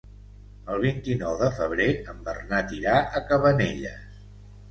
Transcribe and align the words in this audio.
El 0.75 0.79
vint-i-nou 0.85 1.35
de 1.41 1.49
febrer 1.59 1.87
en 2.13 2.23
Bernat 2.29 2.73
irà 2.79 2.97
a 3.19 3.23
Cabanelles. 3.27 4.19